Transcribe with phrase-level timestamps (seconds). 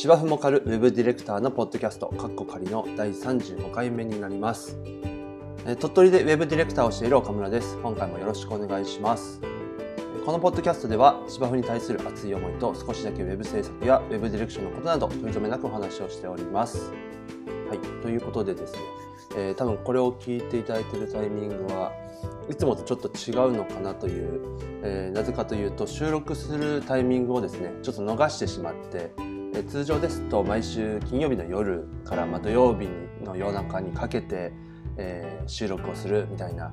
[0.00, 4.78] 芝生もかるウェブディレクターのポッドキャスト、カッコ仮の第35回目になります。
[5.78, 7.76] 鳥取でウェブディレクターをしている岡村です。
[7.82, 9.42] 今回もよろしくお願いします。
[10.24, 16.94] このポッドキャストでは芝生に対する熱い思いと少しだけウェブ制作やウェブディレクションのことなど取り留めなくお話をしております。
[17.68, 18.78] はい、ということでですね、
[19.36, 21.92] えー、多分これを聞いていただいているタイミングは
[22.48, 24.40] いつもとちょっと違うのかなという、
[24.82, 29.12] えー、なぜかというと収録するタイミングをですねちょっと逃してしまって
[29.54, 32.88] え通常ですと毎週金曜日の夜からま土曜日
[33.24, 34.52] の夜中にかけて、
[34.96, 36.72] えー、収録をするみたいな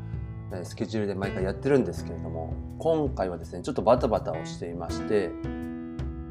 [0.63, 5.31] スケジュールで毎回やってるんですけれども今回はですねちょっとバタバタをしていまして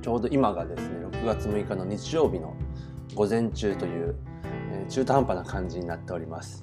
[0.02, 2.56] ちょうど今がですね6月6日の日曜日の
[3.14, 4.16] 午前中という、
[4.72, 6.62] えー、中途半端な感じになっております、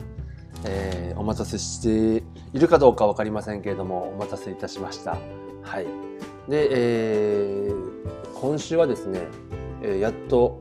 [0.66, 2.23] えー、お待たせして
[2.54, 5.18] いるかどうか分かりませんけれどもお待たせいたしました。
[5.64, 5.88] はい。
[6.48, 9.22] で、えー、今週はですね
[9.84, 10.58] え、やっと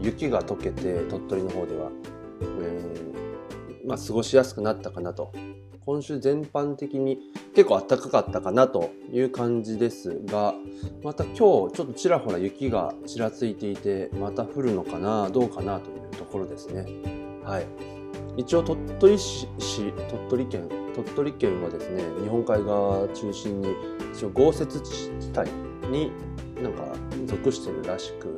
[0.00, 1.90] 雪が溶けて鳥取の方では、
[2.60, 5.32] え、まあ、過ごしやすくなったかなと
[5.86, 7.18] 今週全般的に
[7.54, 10.54] 結構暖かかったかなという感じですが
[11.02, 16.86] また今日ちょっとちらほら雪がちらついていてまた降るのかなどうかなというところですね。
[17.44, 17.66] はい、
[18.38, 19.46] 一応鳥取市
[20.08, 23.68] 鳥取県鳥取県はですね日本海側中心に
[24.14, 25.50] 一応豪雪地帯
[25.90, 26.10] に
[26.62, 26.82] なんか
[27.26, 28.36] 属してるらしく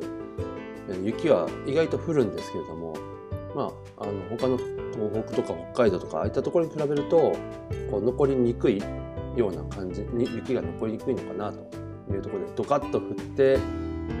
[1.03, 2.95] 雪は意外と降るんですけれども
[3.57, 4.57] まあ、あの他の
[4.93, 7.35] 東北とか北海道とかああいったところに比べると
[7.89, 8.77] こう残りにくい
[9.35, 13.57] ような感じに雪が残りにくいのかなというところでドカッと降って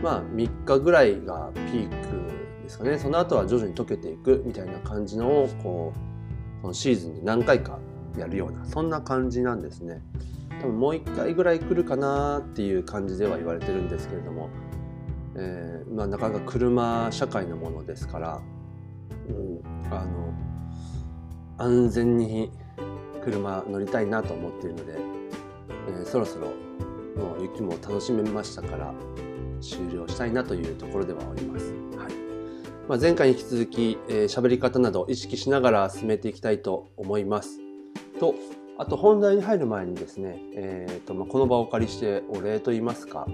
[0.01, 2.31] まあ3日ぐらいがピーク
[2.63, 7.77] ですかねその後は徐々に溶けていくみたいな感じのをこうそのシーズンで何回か
[8.17, 10.01] やるようなそんな感じなんですね。
[10.61, 14.49] 多分もう1回ぐらい来るかなっていう感じでは言われてるんですけれども、
[15.35, 18.41] えー、まあ、なかなか車社会のものですから、
[19.29, 20.33] うん、あの
[21.57, 22.51] 安全に
[23.23, 24.93] 車乗りたいなと思っているので、
[25.89, 26.47] えー、そろそろ
[27.15, 28.93] もう雪も楽しめましたから
[29.59, 31.71] 終了したいなというところではあります。
[31.97, 32.13] はい
[32.87, 37.59] まあ、前回に引き続き喋、えー、り方など意識しながら進めていきたいと思います。
[38.19, 38.35] と
[38.79, 43.25] あと本題に入る前にですね、えーとまあ、この場をお借りしてお礼と言いますか、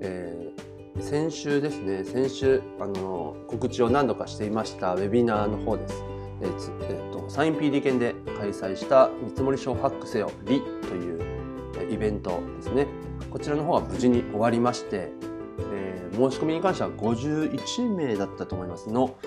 [0.00, 6.04] えー、先週ですね先週あの告知を何度かしていましたウェビナーの方です。
[6.42, 12.86] えーえーと、サイン PD 券で開催した見積書ファックせよリというイベントですね
[13.30, 15.10] こちらの方は無事に終わりまして、
[15.72, 19.18] えー、申し込みに関しては51名だったと思いますの、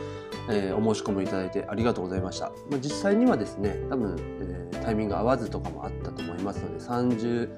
[0.50, 2.52] えー、お申し込みいただいてありがとうございました。
[2.70, 7.50] まあ、実際にはですね、多分、えー、タイミング合わずとかもあったと思いますので、30、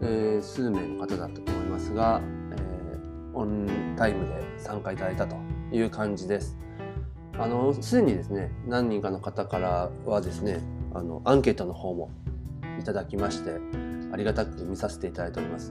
[0.00, 2.20] えー、数名の方だったと思いますが、
[2.50, 5.36] えー、オンタイムで参加いただいたと
[5.70, 6.58] いう感じです。
[7.38, 10.60] あの、すでにですね、何人かの方からはですね、
[10.92, 12.10] あの、アンケートの方も
[12.80, 13.60] いただきまして、
[14.12, 15.70] ありがたく見させていただいております。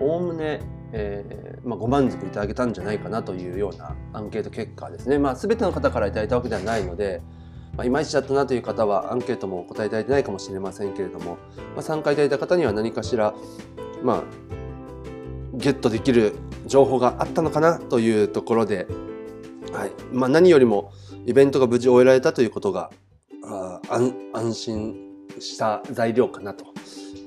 [0.00, 0.60] おおむね
[0.92, 5.18] えー、まあ、ご満足いただけたんじゃないかなというようなアンケート結果ですね。
[5.18, 7.20] まあ、全ての方からいただいたわけではないので、
[7.78, 11.38] まあ、いまいちだったなという方はアンケートもお答えいただいてないかもしれませんけれども、
[11.74, 13.34] まあ、参加いただいた方には何かしら、
[14.02, 14.22] まあ、
[15.54, 16.34] ゲットできる
[16.66, 18.88] 情報があったのかなというところで、
[19.72, 20.92] はいまあ、何よりも
[21.24, 22.90] イベントが無事終えられたということが
[23.44, 23.80] あ
[24.32, 24.96] 安心
[25.38, 26.64] した材料かなと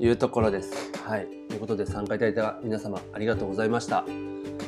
[0.01, 0.91] いうところです。
[1.05, 1.27] はい。
[1.47, 4.03] ということで参加いただいた皆様ありがとうございました。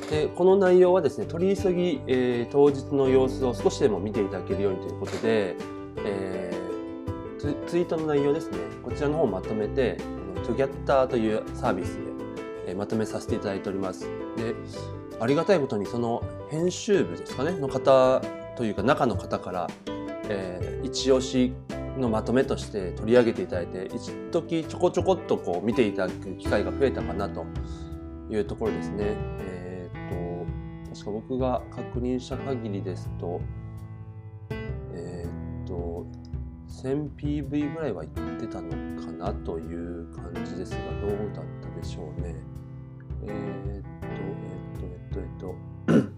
[0.10, 5.56] でこの内容はですね、取り急ぎ、えー、当日の様子を少しでも見ていただけるようにということで、
[5.98, 9.98] えー、ツイートの内容ですね、こちらの方をまとめて、
[10.44, 12.02] トゥギャッターというサービスで、
[12.68, 14.08] えー、まとめさせていただいております。
[14.36, 14.56] で、
[15.20, 18.22] ありがたいことにその編集部ですかね、の方
[18.56, 19.68] というか中の方から、
[20.30, 21.54] えー、一押し
[21.98, 27.46] のまとめとして取り上げていただいて一時ちょこちょこっとこう見ていただく機会が増えたかなと
[28.30, 29.16] いうところですね。
[29.40, 33.42] えー、と確か僕が確認した限りですと
[36.84, 38.70] 1000PV ぐらいは言ってたの
[39.02, 42.36] かなという感じですがどうだったでしょうね。
[43.26, 43.34] えっ、と
[43.66, 45.54] えっ、とえっ、と
[45.94, 46.14] えっ、と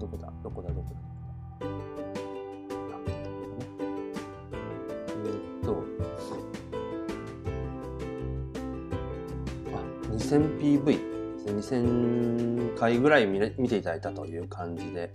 [0.00, 0.32] どこだ？
[0.42, 0.70] どこだ？
[0.70, 0.96] どこだ
[10.16, 11.16] ？2000PV
[11.46, 15.12] 2000回ぐらい見見ていただいたという感じで、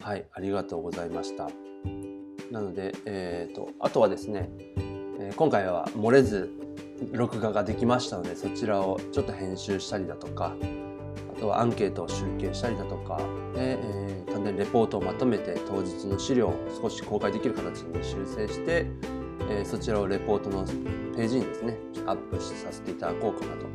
[0.00, 1.48] はい、ありがとうございました。
[2.50, 4.50] なので、えーと、あとはですね、
[5.18, 6.50] え、今回は漏れず
[7.12, 10.54] 録画ができましたので、そちらをちょっと編集したりだとか、
[11.36, 13.18] あとはアンケートを集計したりだとか
[13.54, 18.86] で、えー、単にレポートをまとめて当日の資料を少し公開できる形に修正して、
[19.50, 20.64] えー、そちらをレポートの
[21.16, 23.66] ページにですねアップさせていただこうかなと。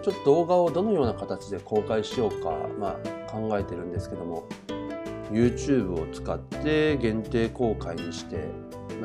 [0.00, 4.48] ちょっと動画をどのような形で公開しようか、まあ、考えてるんですけども
[5.30, 8.48] YouTube を使って限定公開にして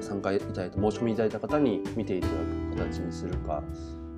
[0.02, 3.62] 参加いただいた申し込みいただいた方に見ていただく形にするか、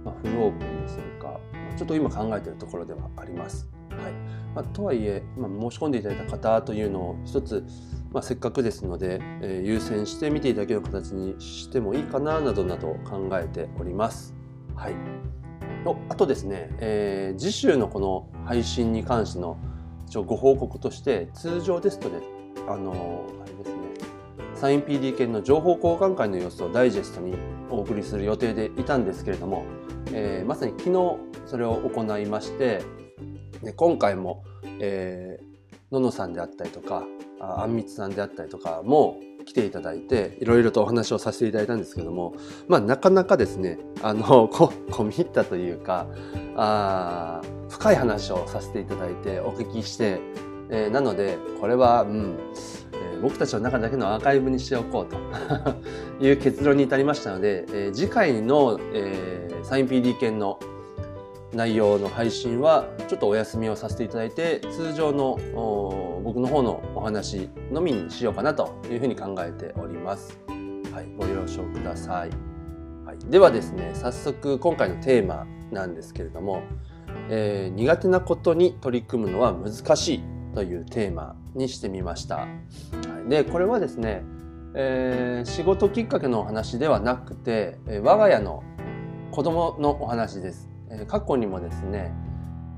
[0.04, 1.40] まあ、フルオープンにするか
[1.78, 3.68] ちょっと今考えているところではあります。
[3.90, 4.14] はい
[4.56, 7.66] まあ、とはいえ、まあ、申し込んでいただいた方というのを一つ、
[8.12, 14.34] まあ、せっかくですので、えー、優先して見ていただける形にしてもいいかななどなど考えております。
[14.76, 14.96] はい、
[16.10, 19.58] あとですね、えー、次週のこの配信に関しての
[20.16, 22.22] 一応ご報告として通常ですとね
[22.70, 23.76] あのあれですね
[24.54, 27.36] サイン PD 犬の情報交換会の様子をダイジェストに
[27.70, 29.66] お送りする予定でいたんですけれども、
[30.14, 32.82] えー、まさに昨日それを行いまして
[33.62, 34.46] で今回も、
[34.80, 37.04] えー、ののさんであったりとか
[37.42, 42.36] あんみつさんであったりとかも来ていただいていろいろとお話をさせていただいたんですけども、
[42.68, 46.08] まあ、なかなかですねあの こ込み入ったというか
[46.56, 50.20] あ深い話をさせていただいてお聞きして、
[50.70, 52.38] えー、なのでこれは、うん
[52.94, 55.18] えー、僕たちの中だけのアーカイブにしておこうと
[56.26, 60.60] いう結論に至りましたので、えー、次回の、えー、サイン PD 犬の
[61.56, 65.40] 内容の配信はちょっとお休みをさせていただいて通常の
[66.24, 70.38] 僕の方のお話のみにしようかなというふうに考えております。
[70.92, 72.30] はい、ご了承ください。
[73.06, 76.62] はい、ではですね早速今回のテーマなんですけれども、
[77.30, 80.24] えー、苦手なことに取り組むのは難しい
[80.54, 82.36] というテーマにしてみました。
[82.36, 82.48] は
[83.26, 84.24] い、でこれはですね、
[84.74, 88.62] えー、仕事きっかけのお話ではなくて、え我が家の
[89.32, 90.75] 子供のお話です。
[90.90, 92.14] え過去にもですね、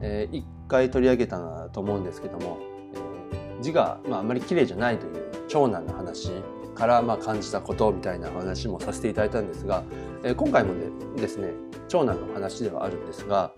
[0.01, 2.59] えー、1回取り上げたなと思うんですけども、
[2.94, 6.31] え、字が、まあ、あまり綺麗じゃないという長男の話
[6.75, 9.83] からまあ感じたことみたいな話もさせていただいたんですが、
[10.24, 10.74] え、今回も
[11.15, 11.50] でですね
[11.88, 13.51] 長男の話ではあるんですが、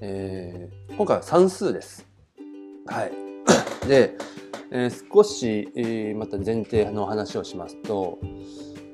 [0.00, 2.06] えー、今回は算数です。
[2.86, 3.12] はい、
[3.86, 4.16] で、
[4.70, 8.18] えー、少し、えー、また前提の話をしますと、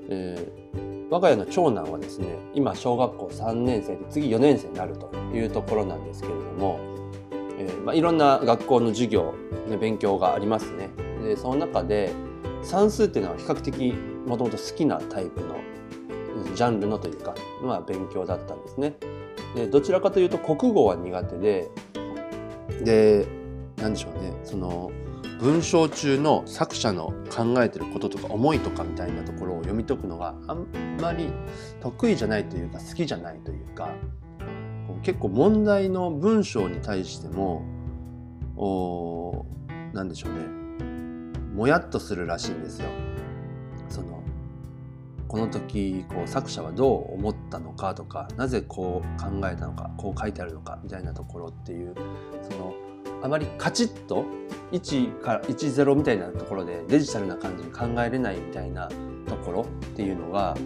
[0.09, 6.79] えー、我が家の長男はですね今小学校3年生で次4年生になるというところなんですけれども、
[7.59, 9.35] えー、まあ、いろんな学校の授業、
[9.69, 10.89] ね、勉強がありますね。
[11.25, 12.13] でその中で
[12.63, 13.95] 算数っていうのは比較的
[14.27, 15.57] もともと好きなタイプの
[16.55, 18.95] ジャンルのというか、まあ、勉強だったんですね。
[19.57, 21.69] でどちらかというと国語は苦手で
[22.85, 23.27] で
[23.77, 24.93] 何でしょうねその
[25.41, 30.67] 文章中の作者の考えてることとか思いとかみたいなところを読み解くのがあん
[31.01, 31.33] まり
[31.81, 33.95] 得意じゃないというか好きじゃないというか
[35.03, 37.65] 結構問題の文章に対しても
[39.95, 40.41] 何でしょうね
[41.55, 42.89] もやっとするらしいんですよ。
[43.89, 44.23] その
[45.27, 51.95] この時こう作者はどう思ったのかとかなぜこう考えたのかこう書いてあるのかみたいなところっていう
[52.51, 52.75] その
[53.23, 54.25] あまりカチッと
[54.73, 58.89] 1から10みたいなところでデジタルな感じに考えれないみたいな
[59.29, 59.65] ところっ
[59.97, 60.57] ていうのが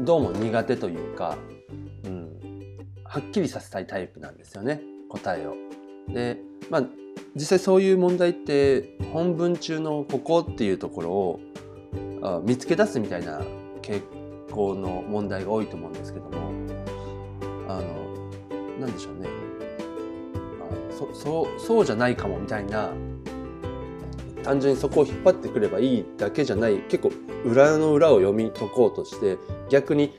[0.00, 1.36] どうも苦手というか、
[2.04, 2.38] うん、
[3.04, 5.54] はっきりさせたいタイプなんですよね答えを。
[6.08, 6.38] で
[6.70, 6.84] まあ
[7.34, 11.40] 実際そういう問題って本文中のここっていうところを
[12.44, 13.40] 見つけ出すみたいな
[13.82, 14.02] 傾
[14.50, 16.52] 向の問題が多いと思うんですけども
[17.68, 18.30] あの
[18.80, 19.41] 何でしょうね
[21.12, 22.90] そうそうじゃないかもみたいな
[24.42, 27.12] 単純にそこを引っ張ってくればいいだけじゃない結構
[27.44, 30.16] 裏の裏を読み解こうとして逆に、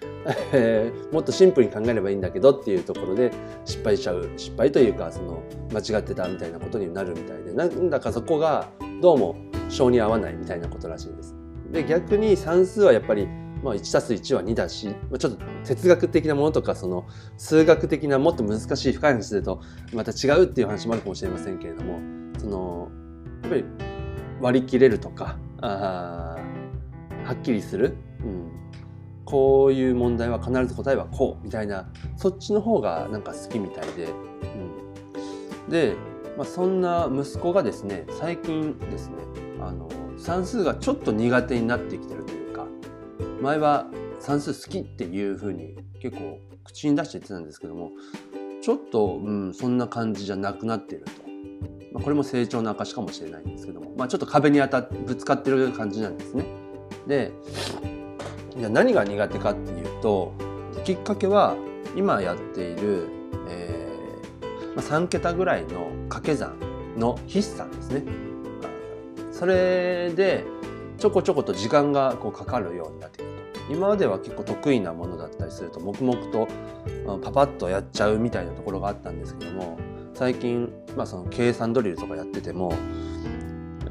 [0.54, 3.32] えー、もっとシンプルに考えればいいんだけどっていうところで
[3.66, 8.70] 失敗しちゃう失敗というかその間違ってたみたいなことになるみたいでなんだかそこが
[9.02, 9.36] どうも
[9.70, 11.36] 性に合わないみたいなことらしいんです。
[11.72, 13.28] で逆に算数はやっぱり
[13.63, 19.62] まあ、1たす1は2だし、まあ、ちょっと哲学的なものとかその数学的なもっと難しい深い話すると
[19.93, 22.00] また違うっていう話もあるかもしれませんけれども
[22.38, 22.91] その
[23.43, 23.65] やっぱり
[24.41, 26.38] 割り切れるとかあ
[27.24, 28.51] はっきりする、うん、
[29.24, 34.10] こういう問題は必ず答えはこうみたいなそっちの方がなんか好きみたいで、
[35.65, 35.96] うん、で、
[36.38, 39.15] まあ、そんな息子がですね最近ですね
[39.62, 42.43] あの算数がちょっと苦手になってきてるという
[43.44, 43.88] 前は
[44.20, 47.92] 算数好きっていうふうに結構口に出して言ってたんですけども
[48.62, 51.12] ちょっと、うん、そんな感じじゃなくなってると、
[51.92, 56.46] まあ、これも成長の証かもしれないんですけども、まあ、ちょっと壁に当たってぶつかってる感じなんですね。
[57.06, 57.34] で
[58.58, 60.34] じゃ何が苦手かっていうと
[60.86, 61.58] きっかけは
[61.98, 63.10] 今やっている、
[63.50, 63.98] え
[64.76, 66.56] まあ、3桁ぐらいの掛け算
[66.98, 68.04] の筆算ですね。
[69.34, 70.46] それで
[70.98, 73.33] ちょこちょこと時間がこうかかるようになってくる。
[73.70, 76.48] 今までは結構得意なものだったりすると黙々と
[77.22, 79.77] パパッとやっちゃうみたいなところがあったんですけども
[80.13, 82.74] 最近、まあ、その計算ドリルとかやってても、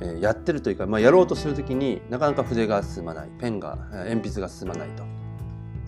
[0.00, 5.04] えー、やってるというか、まあ、やろうとする時になかなか筆が進まないペンが鉛筆が進まないと。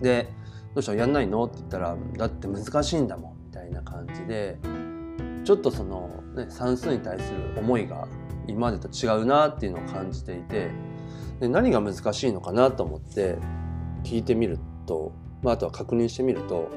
[0.01, 0.29] で
[0.73, 0.91] どうした？
[0.91, 1.45] らやんないの？
[1.45, 4.57] って言ったらだって難しいんだもんみたいな感じで
[5.45, 8.07] ちょっとその、ね、算数に対する思いが
[8.47, 10.69] 今までと違うなっていうのを感じていて
[11.39, 13.37] で何が難しいのかなと思って
[14.05, 16.69] 聞いてみると、まあ、あとは確認してみると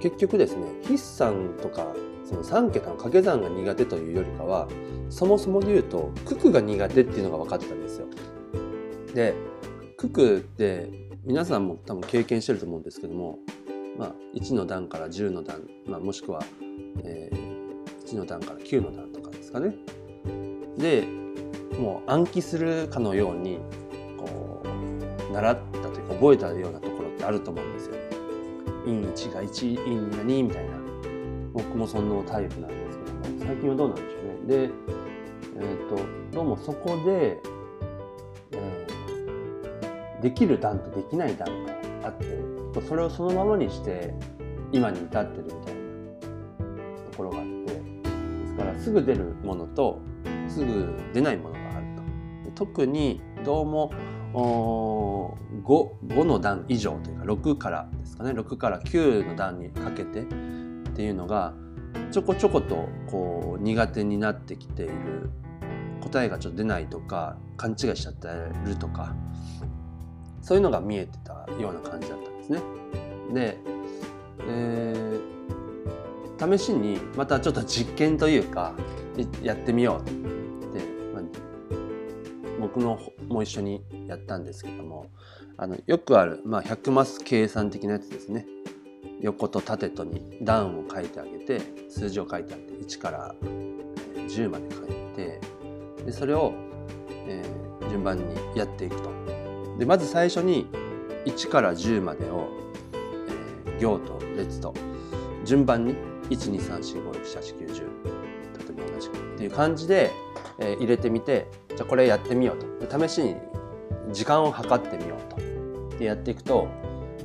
[0.00, 1.86] 結局ですね筆算とか
[2.24, 4.68] その3桁の掛け算が苦手というよりかは
[5.10, 8.06] そもそもで言うと九九が苦手っていうのが分かってたんですよ。
[9.14, 9.34] で
[9.98, 10.88] 九九って
[11.24, 13.38] 皆さんも多分経験してると思うんですけども、
[13.98, 16.42] まあ、1の段から10の段、まあ、もしくは、
[17.04, 19.74] えー、1の段から9の段とかですかね。
[20.78, 21.06] で
[21.78, 23.58] もう暗記するかのように
[24.16, 25.79] こう習ったというか
[26.20, 27.94] 覚えたようなところってあると思うんですよ。
[28.84, 30.76] 陰1が1陰2が2みたいな
[31.54, 34.68] 僕もそのタイプなんですけども最近はどうなんでしょうね。
[34.68, 34.70] で、
[35.56, 37.40] えーと、とどうもそこで、
[38.52, 41.72] えー、できる段とできない段が
[42.04, 42.26] あって
[42.86, 44.12] それをそのままにして
[44.72, 45.80] 今に至ってるみたいな
[47.10, 50.00] ところがあってですからすぐ出るものと
[50.48, 51.86] すぐ出ないものがある
[52.54, 52.66] と。
[52.66, 53.90] 特にどうも
[54.32, 60.24] 5, の段以上というか6からですかね6から9の段にかけてっ
[60.94, 61.54] ていうのが
[62.12, 65.30] ちょこちょことこう苦手になってきている
[66.00, 68.28] 答えがちょっと出ないとか勘違いしちゃって
[68.64, 69.14] るとか
[70.42, 72.60] そういうのが見えてたような感じだったんですね。
[73.32, 73.58] で、
[74.48, 78.74] えー、試しにまたちょっと実験というか
[79.42, 80.12] やってみようと
[82.80, 85.10] 僕のも一緒にやったんですけども
[85.58, 88.46] あのよくある、まあ、100マス計算的なやつですね。
[89.20, 91.60] 横と縦とに段を書いてあげて
[91.90, 93.34] 数字を書いてあって1から
[94.14, 95.38] 10まで書いて
[96.06, 96.54] でそれを、
[97.26, 99.10] えー、順番にやっていくと。
[99.78, 100.66] でまず最初に
[101.26, 102.48] 1から10までを、
[103.66, 104.72] えー、行と列と
[105.44, 105.94] 順番に
[106.30, 107.84] 12345678910例
[108.70, 109.34] えば同じく。
[109.34, 110.10] っていう感じで、
[110.58, 111.46] えー、入れてみて
[111.80, 113.08] じゃこれやってみようと。
[113.08, 113.36] 試しに
[114.12, 115.34] 時間を計ってみよう
[115.90, 115.98] と。
[115.98, 116.68] でやっていくと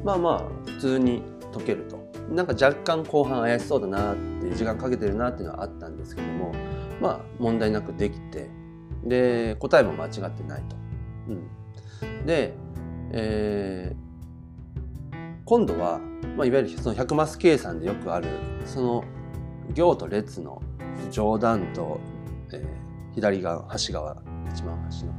[0.01, 2.05] まあまあ普通に解けると。
[2.29, 6.53] なんか若干後半怪しそうだなって時間かけてるなっていうのはあったんですけども
[7.01, 8.50] まあ問題なくできて。
[9.03, 10.75] で答えも間違ってないと。
[11.29, 12.55] うん、で、
[13.12, 16.00] えー、今度は、
[16.35, 18.27] まあ、いわゆるその100マス計算でよくある
[18.65, 19.03] その
[19.74, 20.62] 行と列の
[21.12, 22.00] 上段と、
[22.51, 24.17] えー、左側端側
[24.55, 25.13] 一番端の、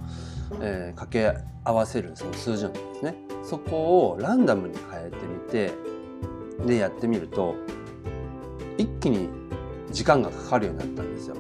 [0.63, 3.15] えー、掛け合わせるその数字なんですね。
[3.45, 5.73] そこをランダムに変えてみて
[6.67, 7.55] でやってみると
[8.79, 9.29] 一気に
[9.93, 11.37] 時間がかかるようになったんですよ。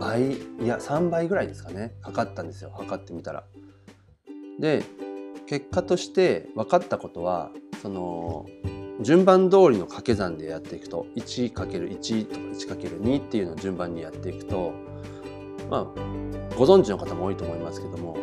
[0.00, 1.94] 倍いや3倍ぐらいですかね。
[2.00, 2.70] かかったんですよ。
[2.76, 3.44] 測ってみたら。
[4.60, 4.82] で
[5.46, 7.50] 結果として分かったことは
[7.82, 8.46] その
[9.00, 14.72] 順番通りの掛け算でやっていくと 1×1 とか 1×2 っていうのを順番にやっていくと
[15.70, 18.16] まあご存知の方も多いと思いますけども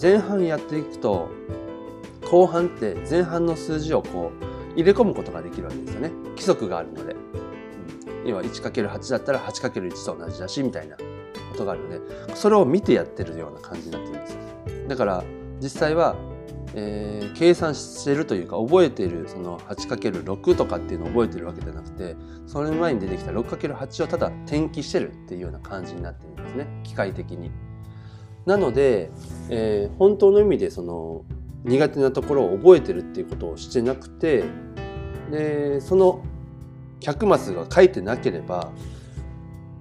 [0.00, 1.28] 前半やっていくと
[2.30, 6.10] 後半って前半の数字をこう入れ込むことができるわけですよね。
[6.30, 7.14] 規則があるので、
[8.22, 11.02] うん、要は 1×8 だったら 8×1 と同じだしみたいなこ
[11.56, 12.00] とがあるので
[12.34, 14.38] それを見てやってるような感じになってるんです
[14.88, 15.24] だから
[15.60, 16.16] 実際は
[16.74, 22.16] えー、計算してるというか覚えているその 8×6 とかっていうのを覚えてるわけじゃなくて
[22.46, 27.50] それ前に出てきた 6×8 をただ転記してるっていうような感じになってるんですね機械的に。
[28.46, 29.10] なので、
[29.50, 31.24] えー、本当の意味でその
[31.64, 34.44] 苦手なところを覚えてるっていうことをしてなくて
[35.30, 36.22] でその
[37.00, 38.72] 100マスが書いてなければ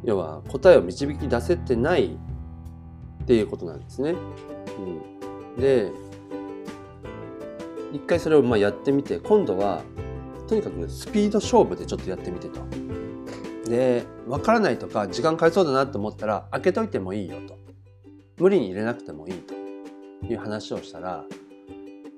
[0.04, 2.18] 要は答えを導き出せてない
[3.24, 4.16] っていうことなんですね。
[5.56, 5.92] うん、で
[7.94, 9.82] 一回それをまあやってみて今度は
[10.48, 12.62] とにかくスピード勝負でちょっとやってみてと。
[13.70, 17.58] で分からないとか時間かかりそうだなと思ったら開けといてもいいよと。
[18.38, 19.54] 無理に入れなくてもいいと。
[20.24, 21.26] いう話をしたら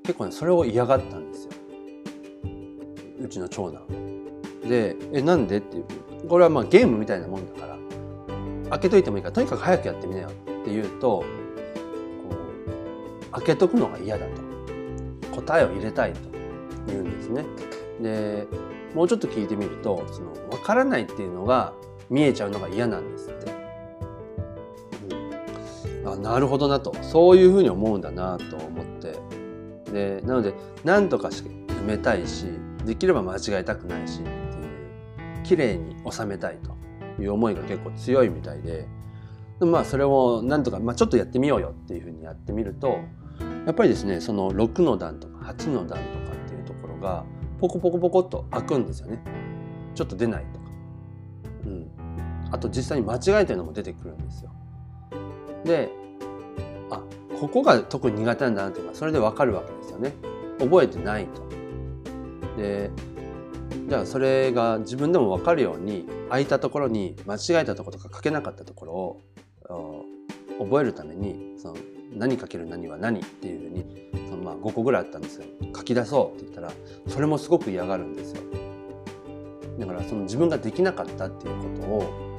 [0.04, 1.52] 結構ねそれを嫌がったんですよ。
[3.22, 3.88] うちの長男
[4.68, 5.86] で「えなんで?」っていう。
[6.28, 7.78] これはまあゲームみたいなもんだから
[8.72, 10.32] 開けといてもいいからとにかく早くやってみなよっ
[10.66, 11.26] て言うとこ
[13.28, 14.53] う開けとくのが嫌だと。
[15.36, 16.20] 答えを入れたいと
[16.88, 17.46] 言うんですね。
[18.02, 18.48] で
[18.94, 21.74] もうちょっと聞いてみるとその分からないっていうのが
[22.10, 23.54] 見えちゃうのが嫌なんですって。
[26.04, 29.20] うん、あなるほどなとそういうふうに思うんだなと思って
[29.92, 32.46] でなので何とかして埋めたいし
[32.86, 38.88] できれば間違えたくないしっていう綺麗に収めたいという思いが結構強いみたいで
[39.60, 43.00] まあそれをなんとか、まあ、ちょっとやってみようよっていうふうにやってみると
[43.66, 47.24] やっぱりですねその6の段とか8の段とかっていうところが
[47.60, 49.24] ポコポコポコっと開くんですよね。
[49.96, 50.66] ちょっと出ないとか、
[51.66, 51.92] うん、
[52.52, 54.52] あと実際に間違えてるのも出てくるんですよ。
[55.64, 55.90] で
[56.90, 57.02] あ
[57.40, 60.14] ここが特に苦手なんだなっていうのはそれでわかるわけですよね。
[60.60, 61.42] 覚えてないと。
[62.58, 62.92] で
[63.88, 68.94] じゃあそれが自分でも分かるように空いたところに間違えたところとか書けなかったところ
[69.74, 70.06] を
[70.60, 71.76] 覚えるためにその
[72.16, 73.86] 何かける何は何っていうふうに
[74.30, 75.46] そのまあ5個ぐらいあったんですよ。
[75.76, 76.72] 書き出そうって言ったら
[77.08, 78.42] それもすごく嫌がるんですよ。
[79.80, 82.34] だからその自分ができなかったっていうことを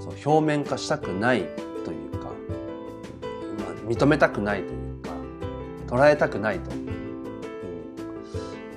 [0.00, 1.44] その表面化したくない
[1.84, 2.18] というか、
[3.58, 5.10] まあ、認めたくないというか
[5.86, 6.86] 捉えたくないと、うん、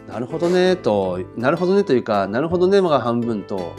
[0.08, 3.74] なるほどねとなるほどねというかなるほどねが半分と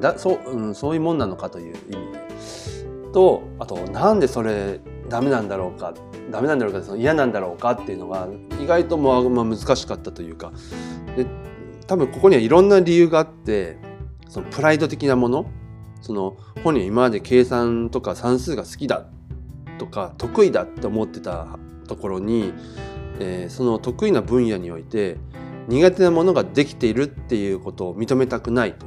[0.00, 5.94] だそう,、うん、そういうもんなのかという意味とあとなんでそれダメなんだろうか
[6.30, 8.28] ダメなんだろうかその嫌なんだろうかっていうのが
[8.60, 10.52] 意外とまあまあ難しかったというか。
[11.16, 11.26] で
[11.86, 13.78] 多分ここにはいろんな理由があって
[14.28, 15.46] そのプライド的なもの
[16.02, 19.06] その本人は今まで計算とか算数が好きだ
[19.78, 22.52] とか得意だって思ってたところに、
[23.20, 25.16] えー、その得意な分野において
[25.68, 28.86] 苦手なものができているっていうことを認めたくないと。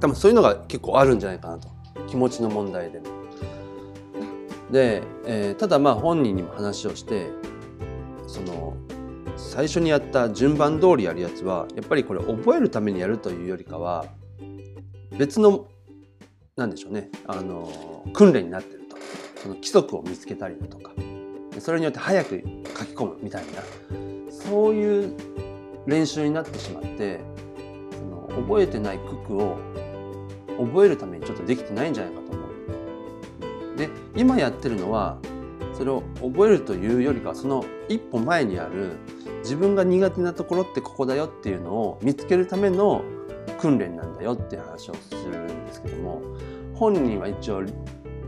[0.00, 1.68] 多分そういうのが結構あるんじゃないかなと。
[2.08, 3.19] 気持ちの問題でも。
[4.70, 7.30] で、えー、ただまあ本人にも話をして
[8.26, 8.76] その
[9.36, 14.06] 最初にやった順番通りやるやつはやっぱりこれ覚えるためにやるというよりかは
[15.18, 15.66] 別の
[16.56, 18.96] なんでしょうねあの訓練になってると。
[19.42, 20.92] その規則を見つけたりだとか。
[21.58, 22.42] それによって早く
[22.78, 23.62] 書き込むみたいな。
[24.30, 25.14] そういう
[25.86, 27.20] 練習になってしまって
[27.92, 29.58] その覚えてない九九を
[30.58, 32.29] 覚えるためにちょっとできてないんじゃないかと。
[33.80, 35.18] で今やってるのは
[35.72, 38.98] それを覚えるというよりかその一歩前にある
[39.38, 43.02] 自分が苦手なところってここだよっていうのを見つけるための
[43.58, 46.20] 訓練なんだよっていう話をするんですけども
[46.74, 47.62] 本人は一応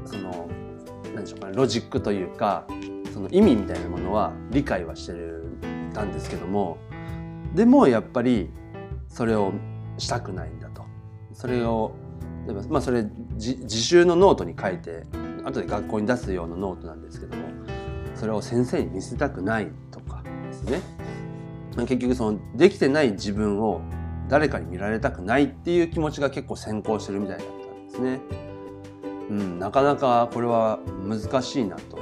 [0.06, 0.48] その
[1.14, 2.66] 何でしょうかねロジックというか
[3.12, 5.44] その意味みたいなものは理解はしてる
[5.92, 6.78] たんですけども
[7.54, 8.48] でもやっぱり
[9.08, 9.52] それを
[9.98, 10.86] したくないんだと。
[11.34, 11.92] それを
[12.46, 15.04] 例えばまあそれ自習のノートに書いて
[15.44, 17.42] 後で学校に出すようなノートなんですけども
[18.14, 20.81] それを先生に見せたくないとかですね
[21.76, 23.81] 結局そのできてない自分を
[24.28, 28.20] 誰かに見られたくないっていう気持ちが結構先行してるみたいだったんですね。
[29.31, 31.98] うん、なかなかこれは難しいなと。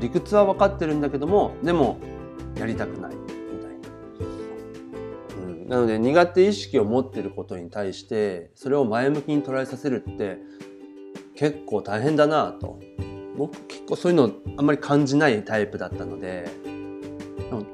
[0.00, 1.98] 理屈は分かってるんだけどもでも
[2.56, 3.88] やりたくないみたいな。
[5.36, 10.38] うん、なので苦手意識を持ってることに対してそれを前向きに捉えさせるって
[11.34, 12.78] 結構大変だなと。
[13.36, 16.48] 僕結構そういうのあんまり感じないタイプだったので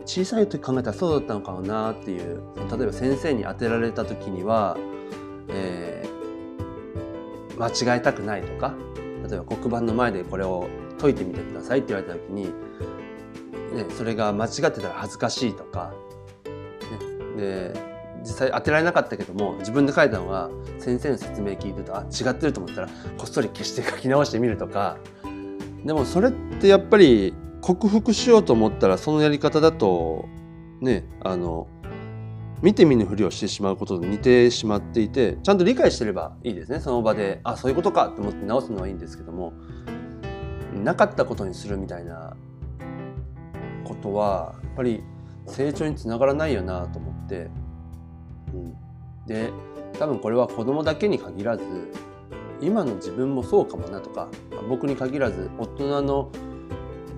[0.07, 4.77] 小さい時考えたらそうだったのかなっていう例えば先生に当てられた時には、
[5.49, 8.75] えー、間違えたくないとか
[9.29, 10.68] 例えば黒板の前でこれを
[10.99, 12.53] 解いてみてくださいって言われた時に、ね、
[13.96, 15.92] それが間違ってたら恥ずかしいとか、
[17.37, 17.89] ね、で
[18.21, 24.99] 実際当てられなかったけども自分で書いたのが先生の説明聞いてるとあ違ってると思ったらこっそり消して書き直してみるとか。
[25.85, 30.29] でもそれってやっぱり克服しようと思ったらそのやり方だと
[30.81, 31.69] ねあの
[32.61, 36.81] 見て見ぬふりをしてしまうことと似てしまっていてちゃんと理解してればいいですね。
[36.81, 39.55] その場であそういうことかと思って直すのはいいんですけども
[40.75, 42.37] なかったことにするみたいな
[43.85, 45.03] ことはやっぱり
[45.47, 47.51] 成長につながらないよなと思って、
[49.27, 49.53] で
[49.99, 51.65] 多分これは子供だけに限らず
[52.61, 54.29] 今の自分もそうかもなとか
[54.69, 56.31] 僕に限らず大人の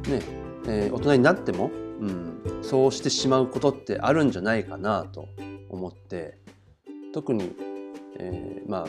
[0.09, 0.21] ね、
[0.67, 5.29] えー、大人になっても、うん、そうしてしまうことってあるんじゃないかなと
[5.69, 6.39] 思って
[7.13, 7.55] 特に、
[8.19, 8.87] えー、まあ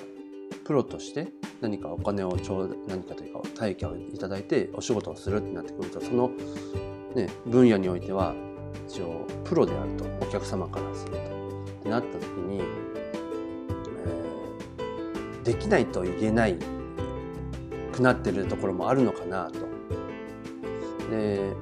[0.66, 1.28] プロとして
[1.62, 6.32] 何かお金をちょう何かというか対価をいただいてお仕事をするってなってくるとその、
[7.16, 8.34] ね、分野においては
[8.88, 11.33] 一応プロであるとお客様からすると。
[11.84, 16.58] ってなった時に、えー、できないと言えない
[17.92, 19.60] くなってるところもあるのかなと。
[21.12, 21.54] で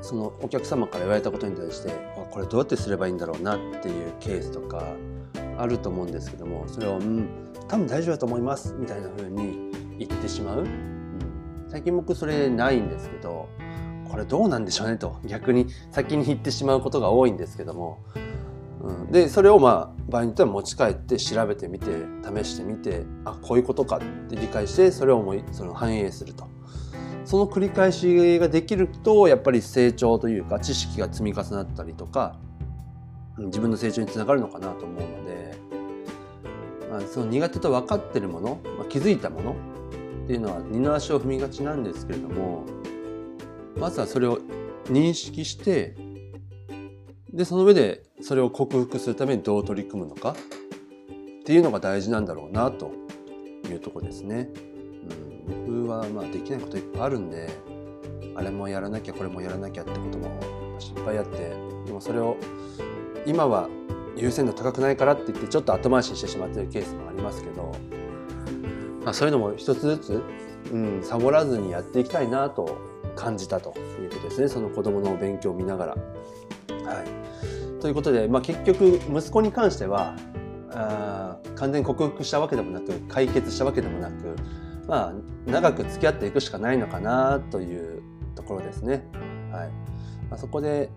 [0.00, 4.84] そのお客様から言われたことに対してあこれどうやってすればいいんだろうなっていうケースとか
[5.58, 7.28] あると思うんですけどもそれを「うん
[7.66, 13.48] 多分大丈夫だと思います」みたいな風に言ってしまう、うん、最近僕それないんですけど
[14.08, 17.98] これどうなんでしょうねと逆に先に言ってしまうことが多いんですけども、
[18.86, 21.86] うん、でそれをまあ場合によっては持ち帰って調べてみて
[22.22, 26.46] 試してみてあこういうことかって理解してそれをもその反映すると。
[27.24, 32.38] その繰り返しができるとやっぱり成長というか知識が積み重なったりとか
[33.36, 35.58] 自分の成長につながるのかなと思うので、
[36.88, 39.56] まあ、その苦手と分かってるもの、まあ、気づいたもの
[40.24, 42.64] っていうのは二の足を踏みがちなんですけれども
[43.76, 44.38] まずはそれを
[44.84, 45.96] 認識して
[47.32, 50.30] でその上でそれを克服するためにどう取り組むのか？
[50.30, 52.90] っていうのが大事なんだろうなと
[53.68, 54.48] いうとこですね。
[55.48, 57.48] うん、僕はまあできないこといっぱいあるんで
[58.34, 60.40] あれもやらなきゃこれもやらなきゃってことも
[60.78, 61.50] 失敗あって
[61.86, 62.36] でもそれを
[63.26, 63.68] 今は
[64.16, 67.72] 優先度高くないからって言ってちょっと後回しにしてしまってるケースもありますけど、
[69.04, 70.22] まあ、そういうのも一つずつ、
[70.72, 72.78] うん、サボらずにやっていきたいなと
[73.14, 75.96] 感じたということですねその子供の勉強を見ながら。
[76.86, 80.14] はい、ということで、まあ、結局息子に関しては
[80.70, 84.36] あ完全に克服したわけでもなく解決したわけでもなく、
[84.86, 88.02] まあ、長く付き合っていくしかないのかなという
[88.34, 89.04] ところですね。
[89.50, 89.70] はい。
[90.28, 90.90] まあ、そこで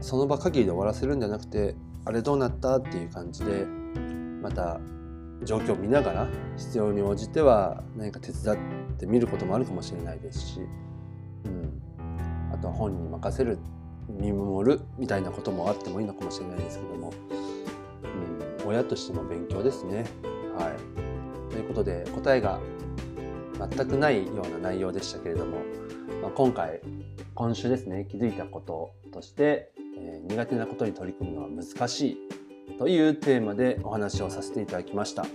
[0.00, 3.66] その場限りで終わらせるんじゃなくてあれどうなったっていう感じで
[4.40, 4.80] また
[5.42, 8.56] 状況を見ながら必要に応じては何か手伝っ
[8.98, 10.60] てみることもあるかもしれないですし
[11.44, 11.82] うん。
[12.52, 13.58] あとは本人に任せる
[14.08, 17.12] 見守るみたいなこともあってもいいのかもしれないですけども、
[18.60, 20.06] うん、親としての勉強ですね。
[20.56, 22.58] はい、ということで答えが
[23.58, 25.58] 全くないような内容でしたけれども、
[26.22, 26.80] まあ、今回
[27.34, 35.26] 今週ですね気づいたこととして、えー、苦手なことに取り組むのは難しいというテーマでお話をさせていただきました。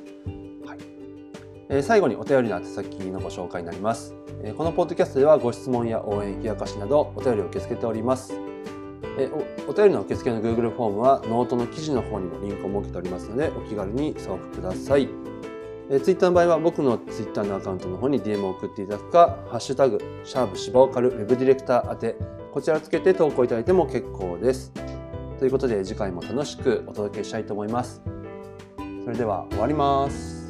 [1.69, 4.13] え最後にお便りの宛先のご紹介になります。
[4.43, 8.52] えこのポッドキャストではご質問や応援、冷やかしなどお便りを受け付けております。
[9.17, 9.29] え
[9.67, 15.07] おお便りの受付の Google フォームはノートの記事の方にもリンクを設けておりますのでお気軽に送付ください。
[15.89, 22.15] え Twitter の場合は僕の Twitter のアカウントの方に DM を送っていただくか、ハッシュタグ、シャープシバオカルウェブディレクター宛て、
[22.51, 24.71] こちらつけて投稿いただいても結構です。
[25.39, 28.01] ということで次回も楽しくお届けしたいと思います。
[29.03, 30.42] それでは終わります。